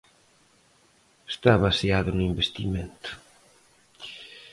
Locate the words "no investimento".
2.13-3.09